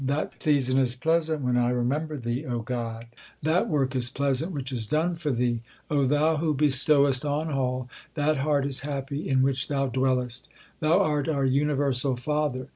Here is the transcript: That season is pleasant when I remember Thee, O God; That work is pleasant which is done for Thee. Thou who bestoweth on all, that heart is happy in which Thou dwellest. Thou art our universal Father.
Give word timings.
That 0.03 0.41
season 0.41 0.79
is 0.79 0.95
pleasant 0.95 1.43
when 1.43 1.57
I 1.57 1.69
remember 1.69 2.17
Thee, 2.17 2.43
O 2.47 2.61
God; 2.61 3.05
That 3.43 3.67
work 3.69 3.95
is 3.95 4.09
pleasant 4.09 4.51
which 4.51 4.71
is 4.71 4.87
done 4.87 5.15
for 5.15 5.29
Thee. 5.29 5.61
Thou 5.91 6.37
who 6.37 6.55
bestoweth 6.55 7.23
on 7.23 7.51
all, 7.51 7.87
that 8.15 8.37
heart 8.37 8.65
is 8.65 8.79
happy 8.79 9.29
in 9.29 9.43
which 9.43 9.67
Thou 9.67 9.85
dwellest. 9.89 10.49
Thou 10.79 10.99
art 10.99 11.27
our 11.29 11.45
universal 11.45 12.15
Father. 12.15 12.67